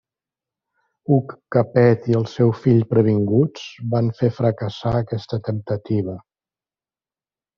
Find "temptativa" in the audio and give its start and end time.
5.49-6.17